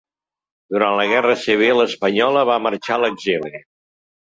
Durant 0.75 0.95
la 0.99 1.05
guerra 1.11 1.35
civil 1.43 1.83
espanyola 1.85 2.47
va 2.53 2.59
marxar 2.69 2.99
a 2.99 3.01
l'exili. 3.07 3.57